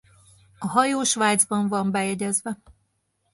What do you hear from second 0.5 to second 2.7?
A hajó Svájcban van bejegyezve.